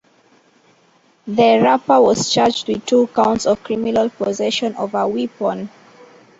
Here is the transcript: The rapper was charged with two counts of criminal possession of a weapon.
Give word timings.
The 1.27 1.59
rapper 1.63 2.01
was 2.01 2.33
charged 2.33 2.67
with 2.67 2.87
two 2.87 3.05
counts 3.15 3.45
of 3.45 3.63
criminal 3.63 4.09
possession 4.09 4.73
of 4.77 4.95
a 4.95 5.07
weapon. 5.07 5.69